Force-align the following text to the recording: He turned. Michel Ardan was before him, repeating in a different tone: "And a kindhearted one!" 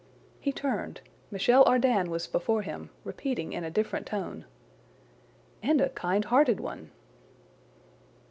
He 0.39 0.51
turned. 0.51 1.01
Michel 1.29 1.63
Ardan 1.67 2.09
was 2.09 2.25
before 2.25 2.63
him, 2.63 2.89
repeating 3.03 3.53
in 3.53 3.63
a 3.63 3.69
different 3.69 4.07
tone: 4.07 4.45
"And 5.61 5.79
a 5.79 5.89
kindhearted 5.89 6.59
one!" 6.59 6.89